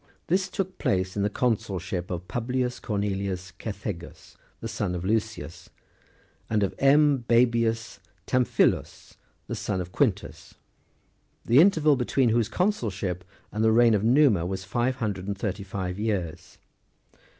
[0.25, 5.69] This took place in the consulship of Publius Cornelius Cethegus, the son of Lucius,
[6.49, 7.23] and of M.
[7.27, 10.55] Basbius Tamphilus, the son of Quintus,
[11.45, 15.63] the interval between whose consulship and the reign of Numa was five hundred and thirty
[15.63, 16.57] five years.